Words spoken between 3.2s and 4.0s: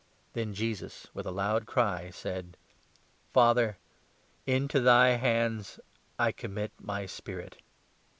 46" Father,